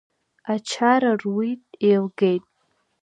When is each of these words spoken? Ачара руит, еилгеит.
Ачара 0.53 1.11
руит, 1.21 1.61
еилгеит. 1.87 2.45